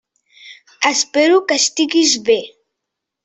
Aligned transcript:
Espero 0.91 1.37
que 1.49 1.59
estiguis 1.63 2.13
bé. 2.31 2.39